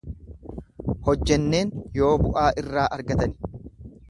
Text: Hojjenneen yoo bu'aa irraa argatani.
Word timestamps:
Hojjenneen 1.09 1.75
yoo 2.01 2.09
bu'aa 2.25 2.49
irraa 2.63 2.89
argatani. 2.97 3.55